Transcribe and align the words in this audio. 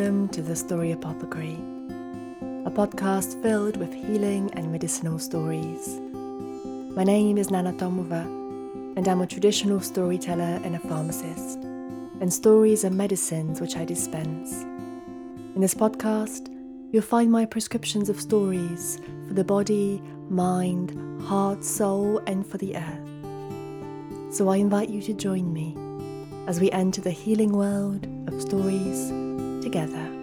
Welcome 0.00 0.28
to 0.30 0.40
the 0.40 0.56
Story 0.56 0.92
Apothecary, 0.92 1.58
a 2.64 2.70
podcast 2.70 3.40
filled 3.42 3.76
with 3.76 3.92
healing 3.92 4.50
and 4.54 4.72
medicinal 4.72 5.18
stories. 5.18 6.00
My 6.96 7.04
name 7.04 7.36
is 7.36 7.50
Nana 7.50 7.74
Tomova, 7.74 8.24
and 8.96 9.06
I'm 9.06 9.20
a 9.20 9.26
traditional 9.26 9.78
storyteller 9.78 10.58
and 10.64 10.74
a 10.74 10.78
pharmacist, 10.78 11.58
and 11.58 12.32
stories 12.32 12.82
are 12.82 12.90
medicines 12.90 13.60
which 13.60 13.76
I 13.76 13.84
dispense. 13.84 14.62
In 15.54 15.60
this 15.60 15.74
podcast, 15.74 16.48
you'll 16.92 17.02
find 17.02 17.30
my 17.30 17.44
prescriptions 17.44 18.08
of 18.08 18.18
stories 18.18 18.98
for 19.28 19.34
the 19.34 19.44
body, 19.44 20.00
mind, 20.30 21.20
heart, 21.24 21.62
soul, 21.62 22.22
and 22.26 22.46
for 22.46 22.56
the 22.56 22.74
earth. 22.74 24.34
So 24.34 24.48
I 24.48 24.56
invite 24.56 24.88
you 24.88 25.02
to 25.02 25.12
join 25.12 25.52
me 25.52 25.76
as 26.46 26.58
we 26.58 26.70
enter 26.70 27.02
the 27.02 27.10
healing 27.10 27.52
world 27.52 28.06
of 28.28 28.40
stories 28.40 29.12
together. 29.60 30.19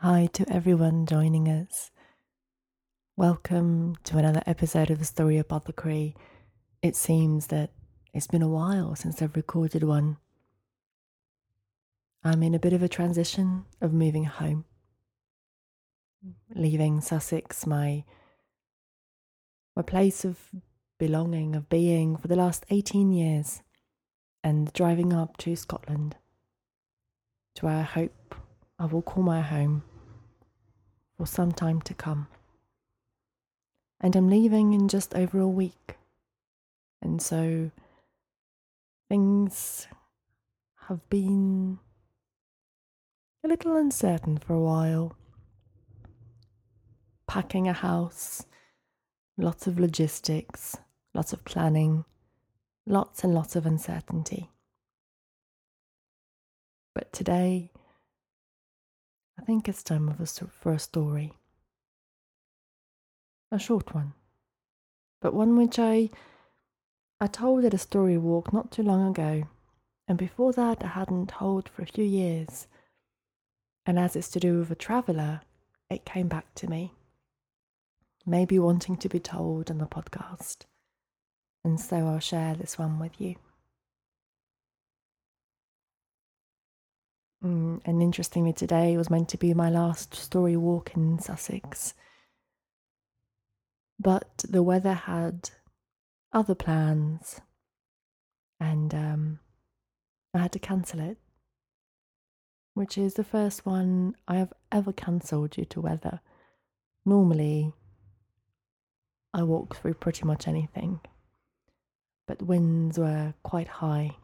Hi 0.00 0.28
to 0.34 0.48
everyone 0.48 1.06
joining 1.06 1.48
us. 1.48 1.90
Welcome 3.16 3.96
to 4.04 4.16
another 4.16 4.44
episode 4.46 4.92
of 4.92 5.00
the 5.00 5.04
Story 5.04 5.38
Apothecary. 5.38 6.14
It 6.80 6.94
seems 6.94 7.48
that 7.48 7.72
it's 8.14 8.28
been 8.28 8.40
a 8.40 8.48
while 8.48 8.94
since 8.94 9.20
I've 9.20 9.34
recorded 9.34 9.82
one. 9.82 10.18
I'm 12.22 12.44
in 12.44 12.54
a 12.54 12.60
bit 12.60 12.72
of 12.72 12.80
a 12.84 12.88
transition 12.88 13.64
of 13.80 13.92
moving 13.92 14.22
home, 14.22 14.66
leaving 16.54 17.00
Sussex, 17.00 17.66
my 17.66 18.04
my 19.74 19.82
place 19.82 20.24
of 20.24 20.38
belonging, 21.00 21.56
of 21.56 21.68
being 21.68 22.16
for 22.16 22.28
the 22.28 22.36
last 22.36 22.64
18 22.70 23.10
years, 23.10 23.62
and 24.44 24.72
driving 24.72 25.12
up 25.12 25.36
to 25.38 25.56
Scotland, 25.56 26.14
to 27.56 27.66
where 27.66 27.78
I 27.78 27.82
hope 27.82 28.12
I 28.78 28.86
will 28.86 29.02
call 29.02 29.22
my 29.22 29.40
home 29.40 29.82
for 31.16 31.26
some 31.26 31.50
time 31.52 31.80
to 31.82 31.94
come. 31.94 32.28
And 34.00 34.14
I'm 34.14 34.28
leaving 34.28 34.72
in 34.72 34.86
just 34.86 35.14
over 35.14 35.40
a 35.40 35.48
week. 35.48 35.96
And 37.02 37.20
so 37.20 37.72
things 39.08 39.88
have 40.86 41.08
been 41.10 41.80
a 43.44 43.48
little 43.48 43.76
uncertain 43.76 44.38
for 44.38 44.54
a 44.54 44.60
while. 44.60 45.16
Packing 47.26 47.66
a 47.66 47.72
house, 47.72 48.46
lots 49.36 49.66
of 49.66 49.78
logistics, 49.78 50.76
lots 51.14 51.32
of 51.32 51.44
planning, 51.44 52.04
lots 52.86 53.24
and 53.24 53.34
lots 53.34 53.56
of 53.56 53.66
uncertainty. 53.66 54.50
But 56.94 57.12
today, 57.12 57.70
I 59.38 59.42
think 59.42 59.68
it's 59.68 59.82
time 59.82 60.08
a, 60.08 60.26
for 60.26 60.72
a 60.72 60.78
story. 60.78 61.32
A 63.50 63.58
short 63.58 63.94
one, 63.94 64.12
but 65.20 65.32
one 65.32 65.56
which 65.56 65.78
I 65.78 66.10
I 67.20 67.26
told 67.26 67.64
at 67.64 67.74
a 67.74 67.78
story 67.78 68.18
walk 68.18 68.52
not 68.52 68.70
too 68.70 68.82
long 68.82 69.08
ago, 69.08 69.44
and 70.06 70.18
before 70.18 70.52
that 70.52 70.84
I 70.84 70.88
hadn't 70.88 71.30
told 71.30 71.68
for 71.68 71.82
a 71.82 71.86
few 71.86 72.04
years. 72.04 72.66
And 73.86 73.98
as 73.98 74.16
it's 74.16 74.28
to 74.32 74.40
do 74.40 74.58
with 74.58 74.70
a 74.70 74.74
traveller, 74.74 75.40
it 75.88 76.04
came 76.04 76.28
back 76.28 76.54
to 76.56 76.68
me. 76.68 76.92
Maybe 78.26 78.58
wanting 78.58 78.98
to 78.98 79.08
be 79.08 79.18
told 79.18 79.70
on 79.70 79.78
the 79.78 79.86
podcast. 79.86 80.66
And 81.64 81.80
so 81.80 82.06
I'll 82.06 82.20
share 82.20 82.54
this 82.54 82.78
one 82.78 82.98
with 82.98 83.18
you. 83.18 83.36
Mm, 87.44 87.80
and 87.84 88.02
interestingly, 88.02 88.52
today 88.52 88.96
was 88.96 89.10
meant 89.10 89.28
to 89.28 89.38
be 89.38 89.54
my 89.54 89.70
last 89.70 90.14
story 90.14 90.56
walk 90.56 90.96
in 90.96 91.18
Sussex. 91.20 91.94
But 93.98 94.44
the 94.48 94.62
weather 94.62 94.94
had 94.94 95.50
other 96.32 96.54
plans, 96.54 97.40
and 98.58 98.92
um, 98.92 99.38
I 100.34 100.38
had 100.38 100.52
to 100.52 100.58
cancel 100.58 101.00
it, 101.00 101.18
which 102.74 102.98
is 102.98 103.14
the 103.14 103.24
first 103.24 103.64
one 103.64 104.16
I 104.26 104.36
have 104.36 104.52
ever 104.72 104.92
cancelled 104.92 105.50
due 105.50 105.64
to 105.66 105.80
weather. 105.80 106.20
Normally, 107.06 107.72
I 109.32 109.44
walk 109.44 109.76
through 109.76 109.94
pretty 109.94 110.24
much 110.24 110.48
anything, 110.48 111.00
but 112.26 112.42
winds 112.42 112.98
were 112.98 113.34
quite 113.44 113.68
high, 113.68 114.16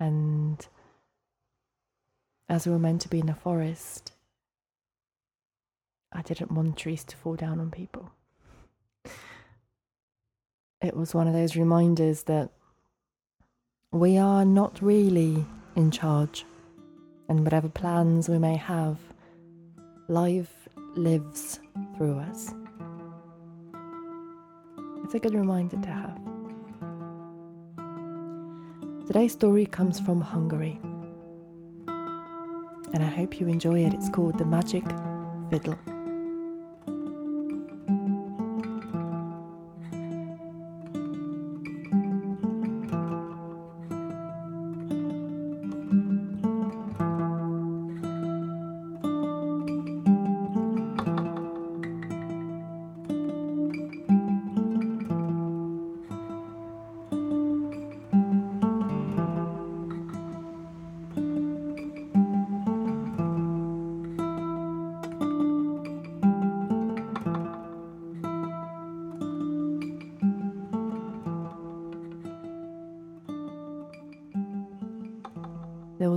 and 0.00 0.66
as 2.48 2.66
we 2.66 2.72
were 2.72 2.78
meant 2.78 3.00
to 3.02 3.08
be 3.08 3.20
in 3.20 3.28
a 3.28 3.34
forest, 3.34 4.12
I 6.12 6.22
didn't 6.22 6.52
want 6.52 6.76
trees 6.76 7.04
to 7.04 7.16
fall 7.16 7.36
down 7.36 7.60
on 7.60 7.70
people. 7.70 8.10
It 10.82 10.96
was 10.96 11.14
one 11.14 11.28
of 11.28 11.32
those 11.32 11.56
reminders 11.56 12.24
that 12.24 12.50
we 13.92 14.18
are 14.18 14.44
not 14.44 14.82
really 14.82 15.44
in 15.76 15.90
charge, 15.90 16.44
and 17.28 17.44
whatever 17.44 17.68
plans 17.68 18.28
we 18.28 18.38
may 18.38 18.56
have, 18.56 18.98
life 20.08 20.68
lives 20.96 21.60
through 21.96 22.18
us. 22.18 22.52
It's 25.04 25.14
a 25.14 25.18
good 25.18 25.34
reminder 25.34 25.76
to 25.76 25.88
have. 25.88 26.18
Today's 29.06 29.32
story 29.32 29.66
comes 29.66 30.00
from 30.00 30.20
Hungary 30.20 30.80
and 32.92 33.02
I 33.02 33.08
hope 33.08 33.40
you 33.40 33.48
enjoy 33.48 33.84
it. 33.84 33.94
It's 33.94 34.08
called 34.08 34.38
The 34.38 34.44
Magic 34.44 34.84
Fiddle. 35.50 35.91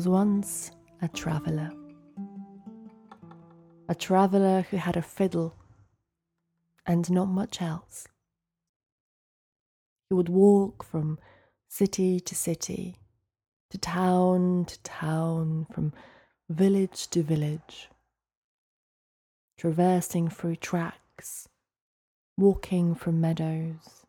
Was 0.05 0.11
once 0.11 0.71
a 1.01 1.07
traveller. 1.07 1.71
A 3.89 3.95
traveller 3.95 4.61
who 4.69 4.77
had 4.77 4.97
a 4.97 5.01
fiddle 5.01 5.55
and 6.85 7.09
not 7.09 7.27
much 7.27 7.61
else. 7.61 8.07
He 10.09 10.13
would 10.13 10.29
walk 10.29 10.83
from 10.83 11.17
city 11.67 12.19
to 12.19 12.35
city, 12.35 12.97
to 13.71 13.77
town 13.79 14.65
to 14.65 14.79
town, 14.83 15.65
from 15.73 15.91
village 16.49 17.07
to 17.09 17.23
village, 17.23 17.89
traversing 19.57 20.29
through 20.29 20.57
tracks, 20.57 21.49
walking 22.37 22.93
from 22.93 23.19
meadows, 23.19 24.05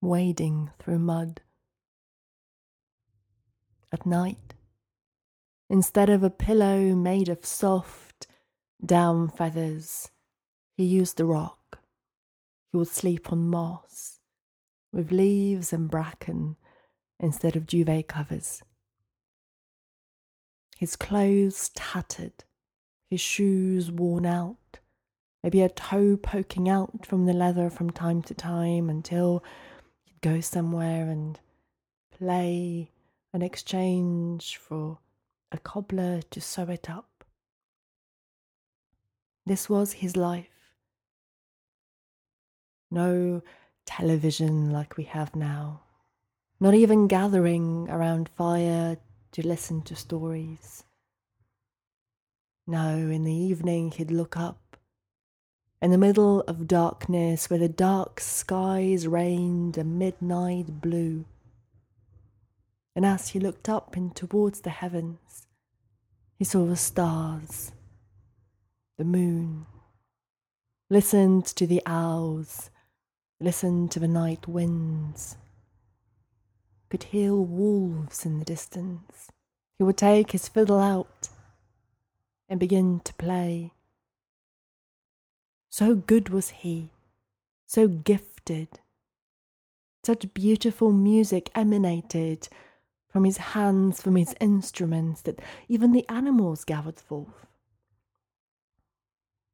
wading 0.00 0.70
through 0.78 1.00
mud 1.00 1.40
at 3.92 4.06
night. 4.06 4.54
Instead 5.70 6.08
of 6.08 6.22
a 6.22 6.30
pillow 6.30 6.94
made 6.94 7.28
of 7.28 7.44
soft, 7.44 8.26
down 8.84 9.28
feathers, 9.28 10.10
he 10.76 10.84
used 10.84 11.20
a 11.20 11.24
rock. 11.24 11.80
He 12.70 12.78
would 12.78 12.88
sleep 12.88 13.32
on 13.32 13.48
moss, 13.48 14.20
with 14.92 15.12
leaves 15.12 15.72
and 15.72 15.90
bracken 15.90 16.56
instead 17.20 17.56
of 17.56 17.66
duvet 17.66 18.08
covers. 18.08 18.62
His 20.78 20.94
clothes 20.94 21.70
tattered, 21.74 22.44
his 23.10 23.20
shoes 23.20 23.90
worn 23.90 24.24
out, 24.24 24.78
maybe 25.42 25.60
a 25.60 25.68
toe 25.68 26.16
poking 26.16 26.68
out 26.68 27.04
from 27.04 27.26
the 27.26 27.32
leather 27.32 27.68
from 27.68 27.90
time 27.90 28.22
to 28.22 28.34
time 28.34 28.88
until 28.88 29.42
he'd 30.04 30.20
go 30.20 30.40
somewhere 30.40 31.10
and 31.10 31.40
play 32.16 32.90
an 33.32 33.42
exchange 33.42 34.56
for 34.56 34.98
a 35.52 35.58
cobbler 35.58 36.22
to 36.30 36.40
sew 36.40 36.64
it 36.64 36.88
up. 36.88 37.24
This 39.46 39.68
was 39.68 39.92
his 39.94 40.16
life. 40.16 40.74
No 42.90 43.42
television 43.86 44.70
like 44.70 44.96
we 44.96 45.04
have 45.04 45.34
now, 45.34 45.80
not 46.60 46.74
even 46.74 47.06
gathering 47.06 47.88
around 47.90 48.28
fire 48.28 48.98
to 49.32 49.46
listen 49.46 49.82
to 49.82 49.96
stories. 49.96 50.84
No, 52.66 52.96
in 52.96 53.24
the 53.24 53.32
evening 53.32 53.90
he'd 53.92 54.10
look 54.10 54.36
up. 54.36 54.76
In 55.80 55.90
the 55.90 55.98
middle 55.98 56.40
of 56.42 56.66
darkness, 56.66 57.48
where 57.48 57.58
the 57.58 57.68
dark 57.68 58.20
skies 58.20 59.06
reigned 59.06 59.78
a 59.78 59.84
midnight 59.84 60.80
blue. 60.80 61.24
And 62.98 63.06
as 63.06 63.28
he 63.28 63.38
looked 63.38 63.68
up 63.68 63.94
and 63.94 64.12
towards 64.12 64.62
the 64.62 64.70
heavens, 64.70 65.46
he 66.36 66.44
saw 66.44 66.66
the 66.66 66.74
stars, 66.74 67.70
the 68.96 69.04
moon, 69.04 69.66
listened 70.90 71.46
to 71.46 71.64
the 71.64 71.80
owls, 71.86 72.70
listened 73.38 73.92
to 73.92 74.00
the 74.00 74.08
night 74.08 74.48
winds, 74.48 75.36
could 76.90 77.04
hear 77.04 77.36
wolves 77.36 78.26
in 78.26 78.40
the 78.40 78.44
distance. 78.44 79.30
He 79.78 79.84
would 79.84 79.96
take 79.96 80.32
his 80.32 80.48
fiddle 80.48 80.80
out 80.80 81.28
and 82.48 82.58
begin 82.58 82.98
to 83.04 83.14
play. 83.14 83.74
So 85.70 85.94
good 85.94 86.30
was 86.30 86.50
he, 86.50 86.90
so 87.64 87.86
gifted. 87.86 88.80
Such 90.02 90.34
beautiful 90.34 90.90
music 90.90 91.48
emanated 91.54 92.48
from 93.18 93.24
his 93.24 93.38
hands, 93.38 94.00
from 94.00 94.14
his 94.14 94.32
instruments, 94.40 95.22
that 95.22 95.40
even 95.66 95.90
the 95.90 96.08
animals 96.08 96.62
gathered 96.62 97.00
forth. 97.00 97.48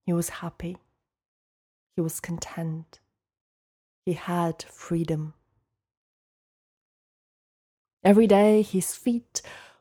He 0.05 0.13
was 0.13 0.29
happy. 0.29 0.77
He 1.97 2.03
was 2.03 2.21
content. 2.21 3.01
He 4.05 4.13
had 4.13 4.65
freedom. 4.65 5.33
Every 8.05 8.27
day 8.27 8.61
his 8.61 8.95
feet 8.95 9.41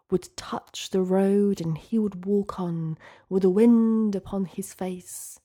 would 0.09 0.29
touch 0.37 0.91
the 0.91 1.01
road 1.01 1.59
and 1.59 1.77
he 1.77 1.99
would 1.99 2.23
walk 2.23 2.61
on 2.61 2.97
with 3.27 3.41
the 3.41 3.49
wind 3.49 4.15
upon 4.15 4.45
his 4.45 4.73
face, 4.73 5.41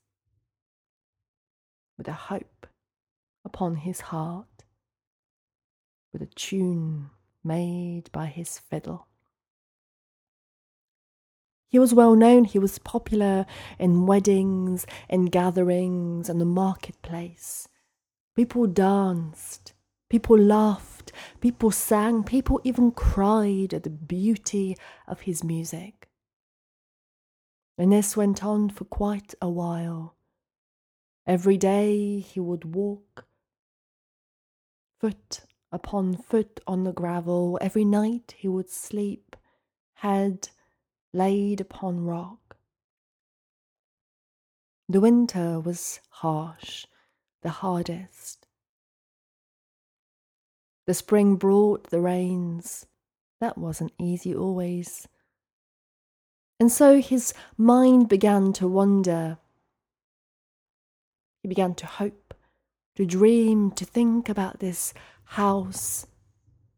with 1.96 2.06
a 2.06 2.12
hope 2.12 2.68
upon 3.44 3.74
his 3.74 4.00
heart, 4.00 4.62
with 6.12 6.22
a 6.22 6.26
tune 6.26 7.10
made 7.44 8.10
by 8.12 8.26
his 8.26 8.58
fiddle. 8.58 9.06
He 11.70 11.78
was 11.78 11.92
well 11.92 12.14
known, 12.14 12.44
he 12.44 12.58
was 12.58 12.78
popular 12.78 13.44
in 13.78 14.06
weddings, 14.06 14.86
in 15.08 15.26
gatherings, 15.26 16.28
and 16.28 16.40
the 16.40 16.46
marketplace. 16.46 17.68
People 18.34 18.66
danced, 18.66 19.74
people 20.08 20.38
laughed 20.38 20.98
People 21.40 21.70
sang, 21.70 22.24
people 22.24 22.60
even 22.64 22.90
cried 22.90 23.72
at 23.72 23.82
the 23.82 23.90
beauty 23.90 24.76
of 25.06 25.20
his 25.20 25.44
music. 25.44 26.08
And 27.76 27.92
this 27.92 28.16
went 28.16 28.44
on 28.44 28.70
for 28.70 28.84
quite 28.84 29.34
a 29.40 29.48
while. 29.48 30.16
Every 31.26 31.56
day 31.56 32.20
he 32.20 32.40
would 32.40 32.74
walk, 32.74 33.26
foot 34.98 35.42
upon 35.70 36.16
foot 36.16 36.60
on 36.66 36.84
the 36.84 36.92
gravel. 36.92 37.58
Every 37.60 37.84
night 37.84 38.34
he 38.36 38.48
would 38.48 38.70
sleep, 38.70 39.36
head 39.94 40.48
laid 41.12 41.60
upon 41.60 42.04
rock. 42.04 42.56
The 44.88 45.00
winter 45.00 45.60
was 45.60 46.00
harsh, 46.08 46.86
the 47.42 47.50
hardest. 47.50 48.46
The 50.86 50.94
spring 50.94 51.36
brought 51.36 51.90
the 51.90 52.00
rains. 52.00 52.86
That 53.40 53.58
wasn't 53.58 53.92
easy 53.98 54.34
always. 54.34 55.06
And 56.58 56.72
so 56.72 57.00
his 57.00 57.34
mind 57.56 58.08
began 58.08 58.52
to 58.54 58.66
wander. 58.66 59.38
He 61.42 61.48
began 61.48 61.74
to 61.76 61.86
hope, 61.86 62.34
to 62.96 63.04
dream, 63.04 63.70
to 63.72 63.84
think 63.84 64.28
about 64.28 64.58
this 64.58 64.92
house 65.28 66.06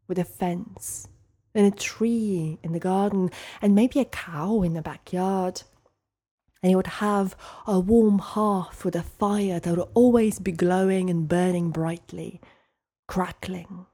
with 0.07 0.19
a 0.19 0.23
fence 0.23 1.07
and 1.55 1.65
a 1.65 1.75
tree 1.75 2.59
in 2.63 2.73
the 2.73 2.79
garden 2.79 3.29
and 3.61 3.75
maybe 3.75 3.99
a 3.99 4.05
cow 4.05 4.61
in 4.61 4.73
the 4.73 4.81
backyard. 4.81 5.63
And 6.61 6.69
he 6.69 6.75
would 6.75 6.87
have 6.87 7.35
a 7.65 7.79
warm 7.79 8.19
hearth 8.19 8.85
with 8.85 8.95
a 8.95 9.03
fire 9.03 9.59
that 9.59 9.77
would 9.77 9.89
always 9.93 10.37
be 10.37 10.51
glowing 10.51 11.09
and 11.09 11.27
burning 11.27 11.71
brightly, 11.71 12.39
crackling 13.07 13.85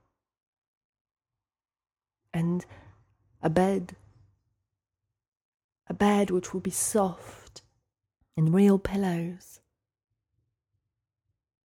and 2.34 2.66
a 3.42 3.50
bed. 3.50 3.96
A 5.88 5.94
bed 5.94 6.30
which 6.30 6.54
will 6.54 6.62
be 6.62 6.72
soft 6.72 7.62
and 8.36 8.54
real 8.54 8.78
pillows. 8.78 9.60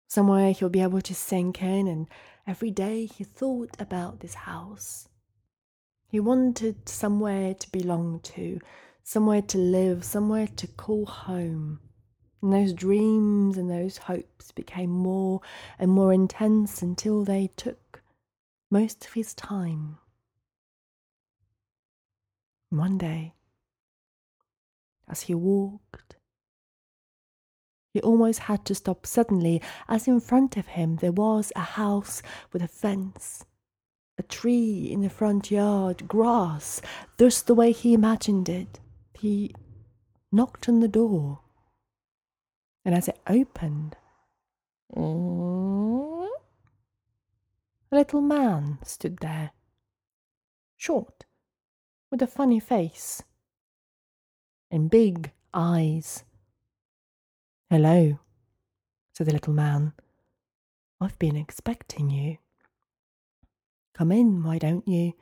Somewhere 0.06 0.52
he'll 0.52 0.68
be 0.68 0.80
able 0.80 1.00
to 1.00 1.14
sink 1.14 1.60
in, 1.60 1.88
and 1.88 2.06
every 2.46 2.70
day 2.70 3.06
he 3.06 3.24
thought 3.24 3.76
about 3.78 4.20
this 4.20 4.34
house. 4.34 5.08
He 6.06 6.20
wanted 6.20 6.88
somewhere 6.88 7.54
to 7.54 7.72
belong 7.72 8.20
to, 8.20 8.60
somewhere 9.02 9.42
to 9.42 9.58
live, 9.58 10.04
somewhere 10.04 10.46
to 10.46 10.66
call 10.66 11.06
home. 11.06 11.80
And 12.42 12.52
those 12.52 12.72
dreams 12.72 13.56
and 13.56 13.70
those 13.70 13.96
hopes 13.96 14.52
became 14.52 14.90
more 14.90 15.40
and 15.78 15.90
more 15.90 16.12
intense 16.12 16.82
until 16.82 17.24
they 17.24 17.50
took 17.56 18.02
most 18.70 19.06
of 19.06 19.14
his 19.14 19.34
time. 19.34 19.98
One 22.70 22.98
day, 22.98 23.34
as 25.08 25.22
he 25.22 25.34
walked, 25.34 26.13
he 27.94 28.00
almost 28.02 28.40
had 28.40 28.64
to 28.64 28.74
stop 28.74 29.06
suddenly, 29.06 29.62
as 29.88 30.08
in 30.08 30.18
front 30.18 30.56
of 30.56 30.66
him 30.66 30.96
there 30.96 31.12
was 31.12 31.52
a 31.54 31.60
house 31.60 32.22
with 32.52 32.60
a 32.60 32.68
fence, 32.68 33.44
a 34.18 34.22
tree 34.24 34.90
in 34.90 35.00
the 35.00 35.08
front 35.08 35.52
yard, 35.52 36.08
grass, 36.08 36.82
just 37.16 37.46
the 37.46 37.54
way 37.54 37.70
he 37.70 37.94
imagined 37.94 38.48
it. 38.48 38.80
He 39.14 39.54
knocked 40.32 40.68
on 40.68 40.80
the 40.80 40.88
door, 40.88 41.38
and 42.84 42.96
as 42.96 43.06
it 43.06 43.20
opened, 43.28 43.96
a 44.96 44.98
little 47.92 48.20
man 48.20 48.78
stood 48.82 49.18
there, 49.18 49.52
short 50.76 51.26
with 52.10 52.20
a 52.20 52.26
funny 52.26 52.58
face 52.58 53.22
and 54.68 54.90
big 54.90 55.30
eyes. 55.52 56.24
Hello, 57.74 58.20
said 59.12 59.26
the 59.26 59.32
little 59.32 59.52
man. 59.52 59.94
I've 61.00 61.18
been 61.18 61.34
expecting 61.34 62.08
you. 62.08 62.36
Come 63.94 64.12
in, 64.12 64.44
why 64.44 64.58
don't 64.58 64.86
you? 64.86 65.14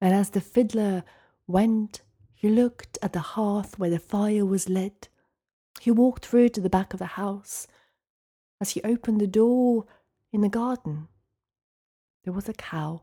And 0.00 0.14
as 0.14 0.30
the 0.30 0.40
fiddler 0.40 1.04
went, 1.46 2.00
he 2.34 2.48
looked 2.48 2.96
at 3.02 3.12
the 3.12 3.20
hearth 3.20 3.78
where 3.78 3.90
the 3.90 3.98
fire 3.98 4.46
was 4.46 4.70
lit. 4.70 5.10
He 5.82 5.90
walked 5.90 6.24
through 6.24 6.48
to 6.48 6.62
the 6.62 6.70
back 6.70 6.94
of 6.94 6.98
the 6.98 7.20
house. 7.20 7.66
As 8.58 8.70
he 8.70 8.80
opened 8.80 9.20
the 9.20 9.26
door 9.26 9.84
in 10.32 10.40
the 10.40 10.48
garden, 10.48 11.08
there 12.24 12.32
was 12.32 12.48
a 12.48 12.54
cow 12.54 13.02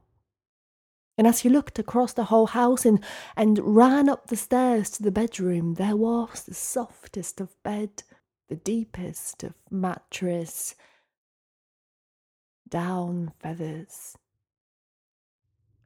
and 1.22 1.28
as 1.28 1.42
he 1.42 1.50
looked 1.50 1.78
across 1.78 2.14
the 2.14 2.26
whole 2.26 2.48
house 2.48 2.84
and, 2.84 3.04
and 3.38 3.60
ran 3.60 4.10
up 4.10 4.26
the 4.26 4.36
stairs 4.36 4.90
to 4.90 5.04
the 5.04 5.12
bedroom, 5.12 5.76
there 5.76 5.96
was 5.96 6.44
the 6.44 6.56
softest 6.56 7.40
of 7.40 7.62
bed, 7.62 8.02
the 8.52 8.58
deepest 8.58 9.44
of 9.46 9.54
mattress, 9.70 10.76
down 12.68 13.32
feathers. 13.40 14.18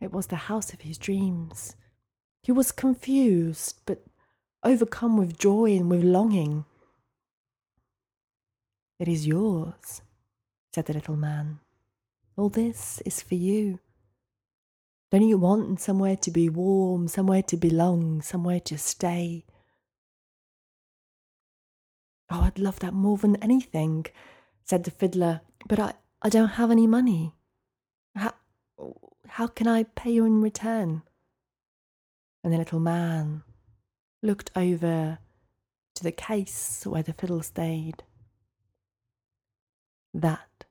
It 0.02 0.12
was 0.12 0.26
the 0.26 0.48
house 0.50 0.74
of 0.74 0.82
his 0.82 0.98
dreams. 0.98 1.76
He 2.42 2.52
was 2.52 2.72
confused, 2.72 3.82
but 3.86 4.04
overcome 4.64 5.16
with 5.16 5.38
joy 5.38 5.76
and 5.76 5.92
with 5.92 6.04
longing. 6.04 6.66
It 8.98 9.08
is 9.08 9.28
yours, 9.28 10.02
said 10.74 10.88
the 10.88 10.94
little 10.94 11.18
man. 11.18 11.60
All 12.36 12.50
this 12.50 13.00
is 13.06 13.22
for 13.22 13.36
you. 13.36 13.78
Don't 15.12 15.30
you 15.30 15.38
want 15.38 15.82
somewhere 15.82 16.16
to 16.16 16.32
be 16.32 16.50
warm, 16.50 17.10
somewhere 17.10 17.44
to 17.44 17.58
belong, 17.58 18.24
somewhere 18.24 18.60
to 18.62 18.76
stay? 18.80 19.46
Oh, 22.30 22.42
I'd 22.42 22.60
love 22.60 22.80
that 22.80 22.94
more 22.94 23.18
than 23.18 23.36
anything, 23.38 24.06
said 24.64 24.84
the 24.84 24.92
fiddler, 24.92 25.42
but 25.68 25.80
I, 25.80 25.94
I 26.22 26.30
don't 26.30 26.50
have 26.50 26.72
any 26.72 26.88
money. 26.88 27.34
How, 28.16 28.34
how 29.28 29.48
can 29.48 29.68
I 29.68 29.84
pay 29.84 30.12
you 30.12 30.26
in 30.26 30.42
return? 30.42 31.04
And 32.44 32.54
the 32.54 32.58
little 32.58 32.80
man 32.80 33.44
looked 34.24 34.52
over 34.56 35.20
to 35.96 36.04
the 36.04 36.12
case 36.12 36.86
where 36.86 37.04
the 37.04 37.14
fiddle 37.14 37.42
stayed. 37.42 38.04
That. 40.14 40.66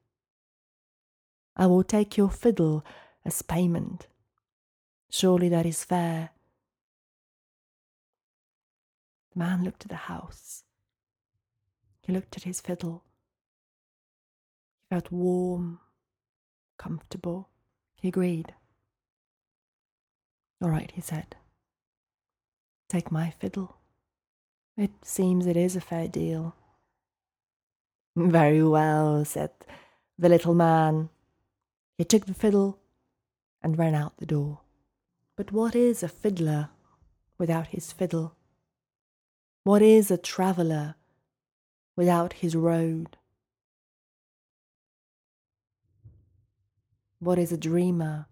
I 1.57 1.67
will 1.67 1.85
take 1.85 2.17
your 2.17 2.31
fiddle 2.31 2.85
as 3.25 3.43
payment. 3.43 4.09
Surely 5.11 5.49
that 5.49 5.67
is 5.67 5.85
fair. 5.85 6.31
The 9.33 9.39
man 9.39 9.63
looked 9.63 9.85
at 9.85 9.89
the 9.89 9.97
house. 9.97 10.65
He 12.05 12.13
looked 12.13 12.37
at 12.37 12.43
his 12.43 12.61
fiddle. 12.61 13.03
He 14.79 14.95
felt 14.95 15.11
warm, 15.11 15.81
comfortable. 16.79 17.49
He 17.97 18.09
agreed. 18.09 18.55
All 20.63 20.69
right, 20.69 20.91
he 20.91 21.01
said. 21.01 21.37
Take 22.91 23.11
my 23.11 23.31
fiddle. 23.31 23.79
It 24.77 24.91
seems 25.03 25.47
it 25.47 25.57
is 25.57 25.77
a 25.77 25.81
fair 25.81 26.07
deal. 26.09 26.55
Very 28.17 28.63
well, 28.63 29.25
said 29.25 29.51
the 30.19 30.29
little 30.29 30.55
man. 30.55 31.09
He 31.97 32.05
took 32.05 32.27
the 32.27 32.35
fiddle 32.35 32.79
and 33.63 33.79
ran 33.79 33.95
out 33.95 34.19
the 34.19 34.27
door. 34.27 34.61
But 35.37 35.53
what 35.53 35.75
is 35.75 36.03
a 36.03 36.09
fiddler 36.09 36.69
without 37.39 37.69
his 37.69 37.93
fiddle? 37.93 38.37
What 39.65 39.81
is 39.81 40.11
a 40.11 40.19
traveller 40.19 40.97
without 41.97 42.35
his 42.35 42.57
road? 42.57 43.17
What 47.19 47.39
is 47.39 47.53
a 47.53 47.57
dreamer 47.57 48.27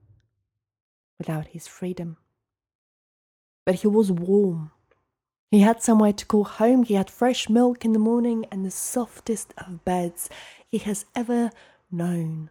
without 1.18 1.48
his 1.48 1.66
freedom? 1.66 2.16
But 3.64 3.76
he 3.76 3.86
was 3.86 4.10
warm. 4.10 4.72
He 5.50 5.60
had 5.60 5.82
somewhere 5.82 6.12
to 6.14 6.26
call 6.26 6.44
home. 6.44 6.82
He 6.82 6.94
had 6.94 7.10
fresh 7.10 7.48
milk 7.48 7.84
in 7.84 7.92
the 7.92 7.98
morning 7.98 8.46
and 8.50 8.64
the 8.64 8.70
softest 8.70 9.54
of 9.58 9.84
beds 9.84 10.28
he 10.66 10.78
has 10.78 11.04
ever 11.14 11.50
known. 11.90 12.50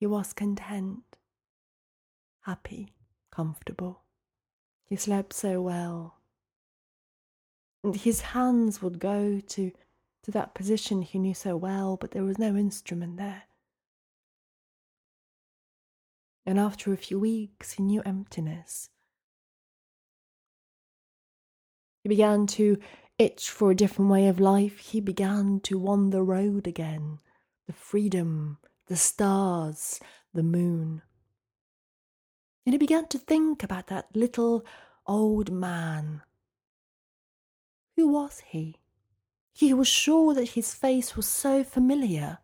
He 0.00 0.06
was 0.06 0.32
content, 0.32 1.18
happy, 2.40 2.94
comfortable. 3.30 4.02
He 4.88 4.96
slept 4.96 5.32
so 5.32 5.60
well. 5.62 6.16
And 7.84 7.94
his 7.94 8.20
hands 8.20 8.82
would 8.82 8.98
go 8.98 9.40
to, 9.40 9.72
to 10.22 10.30
that 10.30 10.54
position 10.54 11.02
he 11.02 11.18
knew 11.18 11.34
so 11.34 11.56
well, 11.56 11.96
but 11.96 12.12
there 12.12 12.22
was 12.22 12.38
no 12.38 12.56
instrument 12.56 13.16
there. 13.16 13.44
And 16.44 16.58
after 16.58 16.92
a 16.92 16.96
few 16.96 17.18
weeks, 17.18 17.72
he 17.72 17.82
knew 17.82 18.02
emptiness. 18.04 18.90
He 22.02 22.08
began 22.08 22.46
to 22.48 22.78
itch 23.18 23.48
for 23.48 23.70
a 23.70 23.76
different 23.76 24.10
way 24.10 24.26
of 24.26 24.40
life. 24.40 24.78
He 24.78 25.00
began 25.00 25.60
to 25.60 25.78
want 25.78 26.10
the 26.10 26.22
road 26.22 26.66
again, 26.66 27.20
the 27.66 27.72
freedom, 27.72 28.58
the 28.88 28.96
stars, 28.96 30.00
the 30.34 30.42
moon. 30.42 31.02
And 32.66 32.74
he 32.74 32.78
began 32.78 33.06
to 33.08 33.18
think 33.18 33.62
about 33.62 33.86
that 33.88 34.08
little 34.14 34.64
old 35.06 35.52
man. 35.52 36.22
Who 37.96 38.08
was 38.08 38.42
he? 38.46 38.81
He 39.52 39.74
was 39.74 39.88
sure 39.88 40.34
that 40.34 40.50
his 40.50 40.74
face 40.74 41.16
was 41.16 41.26
so 41.26 41.62
familiar. 41.62 42.38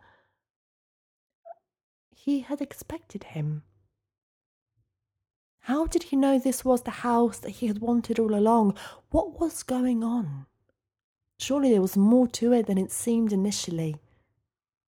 He 2.15 2.41
had 2.41 2.61
expected 2.61 3.25
him. 3.25 3.63
How 5.61 5.87
did 5.87 6.05
he 6.05 6.17
know 6.17 6.39
this 6.39 6.65
was 6.65 6.83
the 6.83 6.91
house 6.91 7.39
that 7.39 7.51
he 7.51 7.67
had 7.67 7.81
wanted 7.81 8.19
all 8.19 8.35
along? 8.35 8.77
What 9.11 9.41
was 9.41 9.63
going 9.63 10.03
on? 10.05 10.47
Surely 11.39 11.71
there 11.71 11.83
was 11.83 11.97
more 11.97 12.27
to 12.29 12.53
it 12.53 12.67
than 12.67 12.79
it 12.79 12.91
seemed 12.91 13.33
initially. 13.33 13.97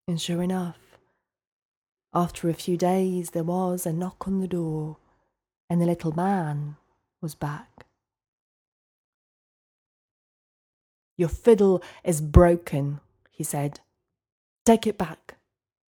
And 0.09 0.21
sure 0.21 0.43
enough, 0.43 0.99
after 2.13 2.49
a 2.49 2.55
few 2.55 2.77
days 2.77 3.31
there 3.31 3.45
was 3.45 3.87
a 3.87 3.93
knock 3.93 4.27
on 4.27 4.41
the 4.41 4.49
door, 4.49 4.97
and 5.69 5.81
the 5.81 5.87
little 5.87 6.13
man 6.13 6.77
was 7.21 7.35
back. 7.35 7.87
Your 11.21 11.29
fiddle 11.29 11.83
is 12.03 12.23
broken, 12.23 12.99
he 13.31 13.45
said. 13.45 13.81
Take 14.65 14.87
it 14.87 14.97
back. 14.97 15.37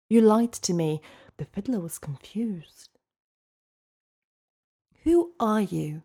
You 0.09 0.19
lied 0.19 0.51
to 0.51 0.73
me. 0.73 1.01
The 1.37 1.45
fiddler 1.45 1.79
was 1.79 1.99
confused. 1.99 2.89
Who 5.05 5.31
are 5.39 5.61
you? 5.61 6.03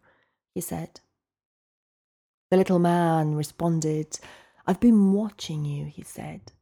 he 0.54 0.60
said. 0.60 1.00
The 2.52 2.56
little 2.56 2.78
man 2.78 3.34
responded, 3.34 4.20
I've 4.64 4.78
been 4.78 5.12
watching 5.12 5.64
you, 5.64 5.86
he 5.86 6.04
said. 6.04 6.52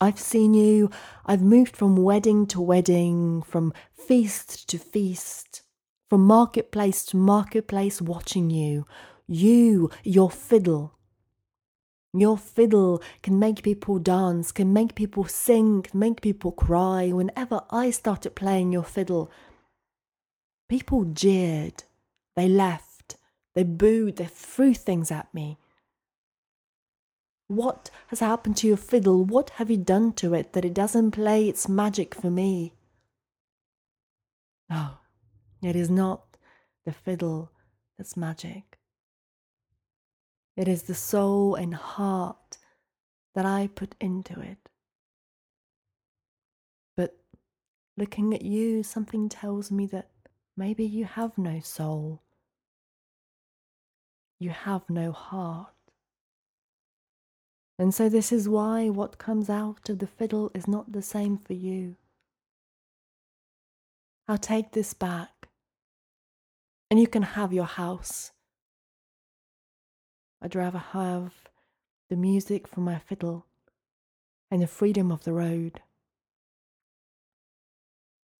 I've 0.00 0.20
seen 0.20 0.54
you. 0.54 0.88
I've 1.24 1.42
moved 1.42 1.76
from 1.76 1.96
wedding 1.96 2.46
to 2.46 2.60
wedding, 2.60 3.42
from 3.42 3.72
feast 3.92 4.68
to 4.68 4.78
feast, 4.78 5.62
from 6.08 6.24
marketplace 6.24 7.04
to 7.06 7.16
marketplace, 7.16 8.00
watching 8.00 8.50
you. 8.50 8.86
You, 9.28 9.90
your 10.04 10.30
fiddle. 10.30 10.92
Your 12.12 12.38
fiddle 12.38 13.02
can 13.22 13.38
make 13.38 13.62
people 13.62 13.98
dance, 13.98 14.52
can 14.52 14.72
make 14.72 14.94
people 14.94 15.24
sing, 15.24 15.82
can 15.82 16.00
make 16.00 16.22
people 16.22 16.52
cry. 16.52 17.08
Whenever 17.12 17.62
I 17.70 17.90
started 17.90 18.34
playing 18.34 18.72
your 18.72 18.84
fiddle, 18.84 19.30
People 20.68 21.04
jeered, 21.04 21.84
they 22.34 22.48
left, 22.48 23.16
they 23.54 23.62
booed, 23.62 24.16
they 24.16 24.26
threw 24.26 24.74
things 24.74 25.12
at 25.12 25.32
me. 25.32 25.58
What 27.46 27.90
has 28.08 28.18
happened 28.18 28.56
to 28.58 28.66
your 28.66 28.76
fiddle? 28.76 29.24
What 29.24 29.50
have 29.50 29.70
you 29.70 29.76
done 29.76 30.12
to 30.14 30.34
it 30.34 30.52
that 30.52 30.64
it 30.64 30.74
doesn't 30.74 31.12
play 31.12 31.48
its 31.48 31.68
magic 31.68 32.16
for 32.16 32.30
me? 32.30 32.74
Oh, 34.68 34.98
it 35.62 35.76
is 35.76 35.88
not 35.88 36.36
the 36.84 36.90
fiddle 36.90 37.52
that's 37.96 38.16
magic. 38.16 38.78
It 40.56 40.68
is 40.68 40.84
the 40.84 40.94
soul 40.94 41.54
and 41.54 41.74
heart 41.74 42.58
that 43.34 43.44
I 43.44 43.68
put 43.74 43.94
into 44.00 44.40
it. 44.40 44.70
But 46.96 47.18
looking 47.96 48.32
at 48.34 48.42
you, 48.42 48.82
something 48.82 49.28
tells 49.28 49.70
me 49.70 49.86
that 49.88 50.08
Maybe 50.56 50.84
you 50.84 51.04
have 51.04 51.36
no 51.36 51.60
soul. 51.60 52.22
You 54.38 54.50
have 54.50 54.88
no 54.88 55.12
heart. 55.12 55.72
And 57.78 57.94
so, 57.94 58.08
this 58.08 58.32
is 58.32 58.48
why 58.48 58.88
what 58.88 59.18
comes 59.18 59.50
out 59.50 59.90
of 59.90 59.98
the 59.98 60.06
fiddle 60.06 60.50
is 60.54 60.66
not 60.66 60.92
the 60.92 61.02
same 61.02 61.36
for 61.36 61.52
you. 61.52 61.96
I'll 64.26 64.38
take 64.38 64.72
this 64.72 64.94
back, 64.94 65.48
and 66.90 66.98
you 66.98 67.06
can 67.06 67.22
have 67.22 67.52
your 67.52 67.66
house. 67.66 68.32
I'd 70.42 70.54
rather 70.54 70.78
have 70.78 71.32
the 72.08 72.16
music 72.16 72.68
from 72.68 72.84
my 72.84 72.98
fiddle 72.98 73.46
and 74.50 74.62
the 74.62 74.66
freedom 74.66 75.10
of 75.10 75.24
the 75.24 75.32
road. 75.32 75.80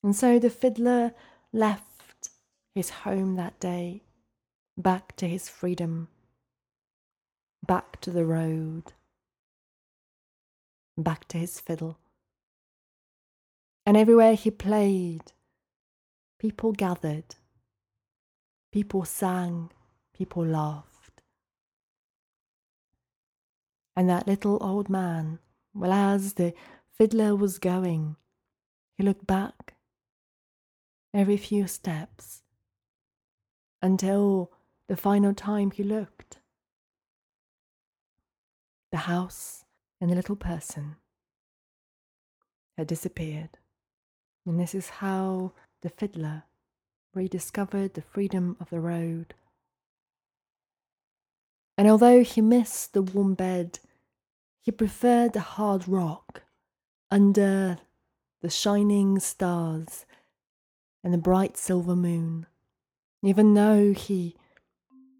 And 0.02 0.14
so 0.14 0.38
the 0.38 0.50
fiddler 0.50 1.14
left 1.52 2.30
his 2.74 2.90
home 2.90 3.36
that 3.36 3.58
day, 3.58 4.02
back 4.76 5.16
to 5.16 5.26
his 5.26 5.48
freedom, 5.48 6.08
back 7.66 8.00
to 8.02 8.10
the 8.10 8.24
road, 8.24 8.92
back 10.96 11.26
to 11.28 11.38
his 11.38 11.58
fiddle. 11.58 11.98
And 13.84 13.96
everywhere 13.96 14.34
he 14.34 14.50
played, 14.50 15.32
people 16.38 16.72
gathered, 16.72 17.34
people 18.72 19.04
sang, 19.04 19.70
people 20.12 20.44
laughed. 20.44 20.95
And 23.96 24.10
that 24.10 24.26
little 24.26 24.58
old 24.60 24.90
man, 24.90 25.38
well, 25.72 25.92
as 25.92 26.34
the 26.34 26.52
fiddler 26.92 27.34
was 27.34 27.58
going, 27.58 28.16
he 28.96 29.02
looked 29.02 29.26
back 29.26 29.74
every 31.14 31.38
few 31.38 31.66
steps 31.66 32.42
until 33.80 34.52
the 34.88 34.96
final 34.96 35.32
time 35.32 35.70
he 35.70 35.82
looked. 35.82 36.38
The 38.92 38.98
house 38.98 39.64
and 40.00 40.10
the 40.10 40.14
little 40.14 40.36
person 40.36 40.96
had 42.76 42.86
disappeared. 42.86 43.50
And 44.44 44.60
this 44.60 44.74
is 44.74 44.88
how 44.88 45.52
the 45.82 45.88
fiddler 45.88 46.44
rediscovered 47.14 47.94
the 47.94 48.02
freedom 48.02 48.56
of 48.60 48.68
the 48.70 48.80
road. 48.80 49.34
And 51.78 51.88
although 51.88 52.22
he 52.22 52.40
missed 52.40 52.92
the 52.92 53.02
warm 53.02 53.34
bed, 53.34 53.80
he 54.66 54.72
preferred 54.72 55.32
the 55.32 55.38
hard 55.38 55.86
rock 55.86 56.42
under 57.08 57.78
the 58.42 58.50
shining 58.50 59.20
stars 59.20 60.04
and 61.04 61.14
the 61.14 61.18
bright 61.18 61.56
silver 61.56 61.94
moon, 61.94 62.44
even 63.22 63.54
though 63.54 63.92
he 63.92 64.34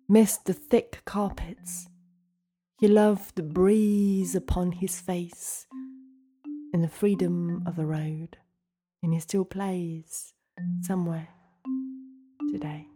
missed 0.08 0.46
the 0.46 0.52
thick 0.52 1.00
carpets. 1.04 1.86
He 2.80 2.88
loved 2.88 3.36
the 3.36 3.44
breeze 3.44 4.34
upon 4.34 4.72
his 4.72 5.00
face 5.00 5.68
and 6.72 6.82
the 6.82 6.88
freedom 6.88 7.62
of 7.68 7.76
the 7.76 7.86
road, 7.86 8.38
and 9.00 9.14
he 9.14 9.20
still 9.20 9.44
plays 9.44 10.34
somewhere 10.82 11.28
today. 12.50 12.88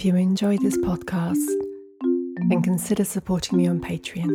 If 0.00 0.06
you 0.06 0.16
enjoy 0.16 0.56
this 0.56 0.78
podcast, 0.78 1.46
then 2.48 2.62
consider 2.62 3.04
supporting 3.04 3.58
me 3.58 3.68
on 3.68 3.80
Patreon. 3.80 4.34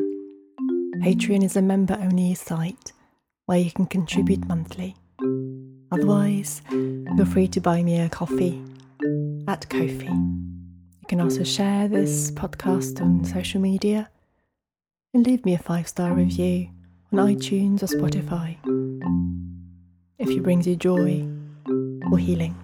Patreon 1.01 1.43
is 1.43 1.55
a 1.55 1.62
member 1.63 1.98
only 2.00 2.36
site 2.36 2.91
where 3.48 3.57
you 3.57 3.72
can 3.72 3.88
contribute 3.88 4.48
monthly. 4.48 4.95
Otherwise, 5.91 6.62
feel 6.69 7.25
free 7.25 7.48
to 7.48 7.60
buy 7.62 7.81
me 7.81 8.00
a 8.00 8.10
coffee 8.10 8.62
at 9.48 9.67
Ko-fi. 9.67 10.05
You 10.05 11.07
can 11.07 11.19
also 11.19 11.43
share 11.43 11.88
this 11.88 12.29
podcast 12.29 13.01
on 13.01 13.25
social 13.25 13.60
media 13.60 14.12
and 15.15 15.25
leave 15.25 15.43
me 15.45 15.55
a 15.55 15.57
five 15.57 15.88
star 15.88 16.13
review 16.13 16.69
on 17.12 17.17
iTunes 17.17 17.81
or 17.81 17.88
Spotify 17.88 18.55
if 20.20 20.29
it 20.29 20.44
brings 20.44 20.68
you 20.68 20.75
joy 20.75 21.27
or 22.11 22.20
healing. 22.20 22.55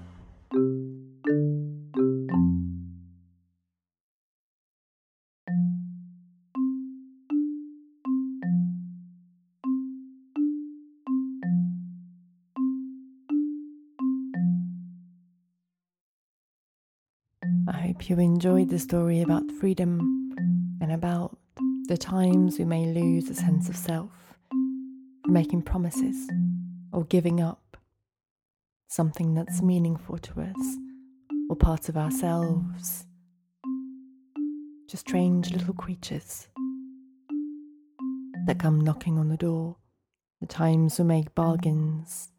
Hope 17.91 18.10
you 18.10 18.17
enjoyed 18.19 18.69
the 18.69 18.80
story 18.80 19.21
about 19.21 19.43
freedom 19.60 19.99
and 20.80 20.93
about 20.93 21.38
the 21.89 21.97
times 21.97 22.58
we 22.58 22.63
may 22.63 22.86
lose 22.86 23.30
a 23.30 23.36
sense 23.36 23.67
of 23.67 23.75
self, 23.75 24.13
making 25.25 25.62
promises 25.62 26.30
or 26.93 27.04
giving 27.04 27.41
up 27.41 27.75
something 28.88 29.34
that's 29.34 29.62
meaningful 29.62 30.17
to 30.17 30.39
us 30.39 30.77
or 31.49 31.56
part 31.58 31.89
of 31.89 31.97
ourselves. 31.97 33.06
Just 34.88 35.06
strange 35.10 35.51
little 35.51 35.73
creatures 35.73 36.47
that 38.45 38.58
come 38.58 38.80
knocking 38.80 39.19
on 39.19 39.27
the 39.27 39.36
door, 39.36 39.75
the 40.39 40.47
times 40.47 40.97
we 40.97 41.04
make 41.04 41.36
bargains 41.36 42.30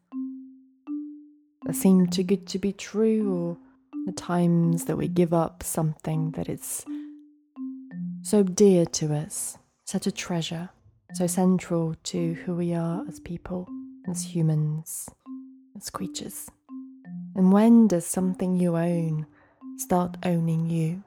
that 1.65 1.75
seem 1.75 2.07
too 2.07 2.23
good 2.23 2.47
to 2.47 2.57
be 2.57 2.73
true 2.73 3.31
or 3.31 3.57
the 4.05 4.11
times 4.11 4.85
that 4.85 4.97
we 4.97 5.07
give 5.07 5.33
up 5.33 5.63
something 5.63 6.31
that 6.31 6.49
is 6.49 6.85
so 8.21 8.43
dear 8.43 8.85
to 8.85 9.13
us, 9.13 9.57
such 9.85 10.07
a 10.07 10.11
treasure, 10.11 10.69
so 11.13 11.27
central 11.27 11.95
to 12.03 12.33
who 12.33 12.55
we 12.55 12.73
are 12.73 13.05
as 13.07 13.19
people, 13.19 13.67
as 14.07 14.35
humans, 14.35 15.09
as 15.75 15.89
creatures. 15.89 16.49
And 17.35 17.51
when 17.51 17.87
does 17.87 18.05
something 18.05 18.55
you 18.55 18.77
own 18.77 19.25
start 19.77 20.17
owning 20.23 20.69
you? 20.69 21.03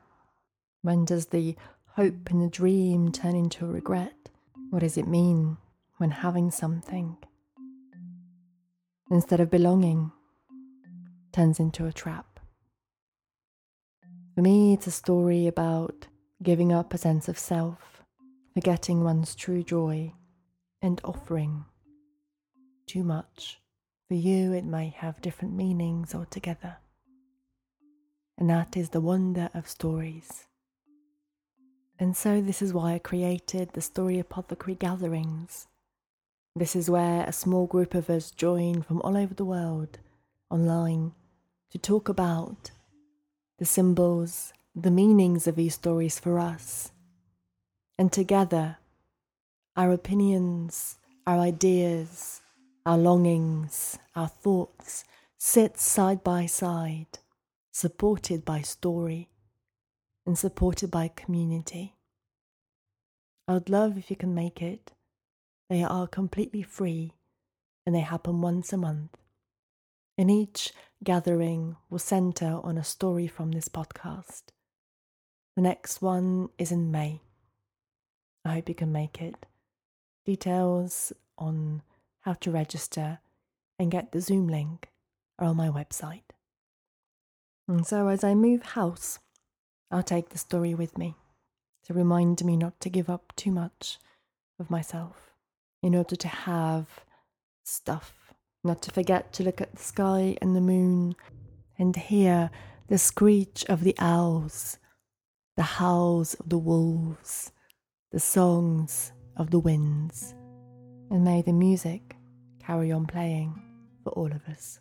When 0.83 1.05
does 1.05 1.27
the 1.27 1.57
hope 1.95 2.31
and 2.31 2.43
the 2.43 2.49
dream 2.49 3.13
turn 3.13 3.35
into 3.35 3.65
a 3.65 3.69
regret? 3.69 4.31
What 4.71 4.81
does 4.81 4.97
it 4.97 5.09
mean 5.09 5.57
when 5.97 6.11
having 6.11 6.51
something, 6.51 7.17
instead 9.11 9.41
of 9.41 9.51
belonging, 9.51 10.13
turns 11.33 11.59
into 11.59 11.87
a 11.87 11.93
trap? 11.93 12.26
For 14.37 14.43
me, 14.43 14.75
it's 14.75 14.87
a 14.87 14.91
story 14.91 15.47
about 15.47 16.09
giving 16.43 16.71
up 16.71 16.93
a 16.93 16.99
sense 16.99 17.27
of 17.27 17.39
self, 17.39 18.03
forgetting 18.53 19.03
one's 19.03 19.35
true 19.35 19.63
joy, 19.63 20.13
and 20.83 21.01
offering 21.05 21.65
too 22.87 23.03
much. 23.03 23.63
For 24.09 24.15
you, 24.15 24.53
it 24.53 24.67
may 24.67 24.91
have 24.91 25.23
different 25.23 25.55
meanings 25.55 26.15
altogether. 26.15 26.77
And 28.37 28.51
that 28.51 28.77
is 28.77 28.91
the 28.91 29.01
wonder 29.01 29.49
of 29.55 29.71
stories. 29.71 30.45
And 31.99 32.15
so, 32.15 32.43
this 32.43 32.61
is 32.61 32.75
why 32.75 32.93
I 32.93 32.99
created 32.99 33.71
the 33.73 33.81
Story 33.81 34.19
Apothecary 34.19 34.75
gatherings. 34.75 35.67
This 36.55 36.77
is 36.77 36.91
where 36.91 37.25
a 37.25 37.33
small 37.33 37.67
group 37.67 37.95
of 37.95 38.11
us 38.11 38.31
join 38.31 38.83
from 38.83 39.01
all 39.01 39.17
over 39.17 39.33
the 39.33 39.47
world 39.47 39.99
online 40.51 41.13
to 41.71 41.79
talk 41.79 42.11
about 42.11 42.71
the 43.59 43.65
symbols, 43.65 44.53
the 44.75 44.91
meanings 44.91 45.47
of 45.47 45.57
these 45.57 45.75
stories 45.75 46.19
for 46.19 46.39
us. 46.39 46.93
And 47.99 48.13
together, 48.13 48.79
our 49.77 49.91
opinions, 49.93 50.99
our 51.27 51.39
ideas, 51.39 52.43
our 52.85 52.99
longings, 52.99 53.99
our 54.15 54.29
thoughts 54.29 55.05
sit 55.39 55.79
side 55.79 56.23
by 56.23 56.47
side, 56.47 57.19
supported 57.73 58.45
by 58.45 58.61
story 58.61 59.29
and 60.27 60.39
supported 60.39 60.91
by 60.91 61.09
community. 61.09 61.95
I 63.49 63.55
would 63.55 63.71
love 63.71 63.97
if 63.97 64.11
you 64.11 64.17
can 64.17 64.35
make 64.35 64.61
it. 64.61 64.93
They 65.71 65.83
are 65.83 66.07
completely 66.07 66.63
free 66.63 67.13
and 67.85 67.95
they 67.95 68.01
happen 68.01 68.41
once 68.41 68.73
a 68.73 68.77
month. 68.77 69.17
And 70.19 70.31
each 70.31 70.73
gathering 71.05 71.77
will 71.91 71.99
center 71.99 72.61
on 72.63 72.79
a 72.79 72.85
story 72.85 73.27
from 73.27 73.53
this 73.53 73.69
podcast. 73.69 74.45
The 75.55 75.63
next 75.63 76.03
one 76.03 76.51
is 76.59 76.73
in 76.73 76.91
May. 76.91 77.21
I 78.45 78.55
hope 78.55 78.69
you 78.69 78.75
can 78.75 78.93
make 78.93 79.21
it. 79.21 79.47
Details 80.25 81.13
on 81.39 81.83
how 82.21 82.35
to 82.35 82.51
register 82.51 83.21
and 83.79 83.91
get 83.91 84.13
the 84.13 84.21
Zoom 84.21 84.49
link 84.49 84.89
are 85.39 85.47
on 85.47 85.57
my 85.57 85.69
website. 85.69 86.23
And 87.69 87.87
so, 87.87 88.09
as 88.09 88.23
I 88.23 88.35
move 88.35 88.63
house, 88.63 89.19
I'll 89.91 90.03
take 90.03 90.31
the 90.31 90.39
story 90.39 90.75
with 90.75 90.97
me 90.99 91.17
to 91.85 91.95
remind 91.95 92.45
me 92.45 92.57
not 92.57 92.81
to 92.81 92.91
give 92.91 93.09
up 93.09 93.33
too 93.37 93.51
much 93.51 93.99
of 94.59 94.71
myself 94.71 95.33
in 95.83 95.95
order 95.95 96.17
to 96.17 96.29
have 96.29 97.05
stuff 97.65 98.26
not 98.67 98.83
to 98.83 98.91
forget 98.91 99.33
to 99.35 99.43
look 99.43 99.61
at 99.61 99.75
the 99.75 99.83
sky 99.83 100.37
and 100.43 100.55
the 100.55 100.61
moon 100.61 101.17
and 101.79 101.95
hear 101.95 102.51
the 102.89 102.99
screech 102.99 103.65
of 103.69 103.83
the 103.83 103.95
owls, 103.99 104.79
the 105.57 105.63
howls 105.63 106.35
of 106.35 106.49
the 106.49 106.59
wolves, 106.59 107.53
the 108.13 108.21
songs 108.21 109.13
of 109.37 109.51
the 109.51 109.59
winds, 109.59 110.35
and 111.11 111.25
may 111.25 111.43
the 111.43 111.53
music 111.53 112.17
carry 112.59 112.93
on 112.93 113.07
playing 113.07 113.63
for 114.03 114.11
all 114.11 114.31
of 114.31 114.47
us. 114.49 114.81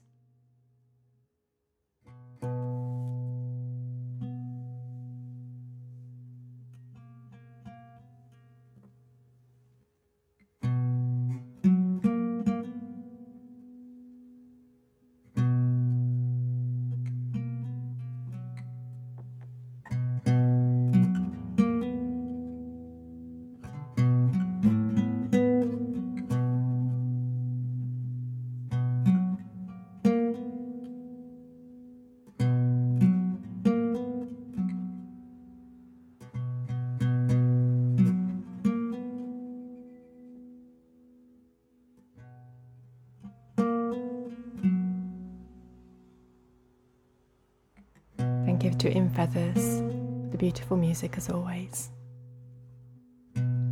To 48.86 48.92
In 48.96 49.10
Feathers, 49.10 49.82
the 50.30 50.38
beautiful 50.38 50.78
music 50.78 51.18
as 51.18 51.28
always. 51.32 51.90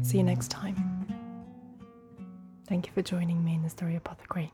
See 0.01 0.17
you 0.17 0.23
next 0.23 0.49
time. 0.49 0.75
Thank 2.65 2.87
you 2.87 2.93
for 2.93 3.03
joining 3.03 3.45
me 3.45 3.53
in 3.53 3.61
the 3.61 3.69
Story 3.69 3.95
Apothecary. 3.95 4.51